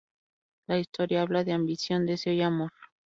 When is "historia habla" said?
0.79-1.43